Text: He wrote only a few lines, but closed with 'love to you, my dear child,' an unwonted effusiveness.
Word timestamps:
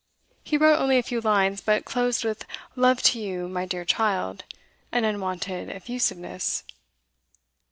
He 0.43 0.57
wrote 0.57 0.79
only 0.79 0.97
a 0.97 1.03
few 1.03 1.21
lines, 1.21 1.61
but 1.61 1.85
closed 1.85 2.25
with 2.25 2.43
'love 2.75 3.03
to 3.03 3.19
you, 3.19 3.47
my 3.47 3.67
dear 3.67 3.85
child,' 3.85 4.45
an 4.91 5.03
unwonted 5.05 5.69
effusiveness. 5.69 6.63